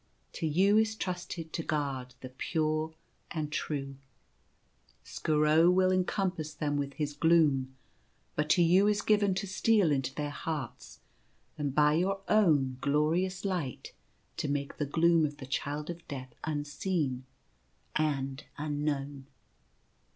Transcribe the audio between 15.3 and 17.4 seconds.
the Child of Death unseen